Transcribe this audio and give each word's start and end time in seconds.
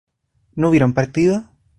¿no 0.55 0.69
hubieron 0.69 0.95
partido? 0.95 1.47